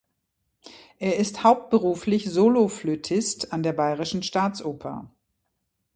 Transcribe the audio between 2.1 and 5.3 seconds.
Solo-Flötist an der Bayerischen Staatsoper.